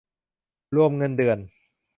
[0.75, 1.37] รวมเงินเดือน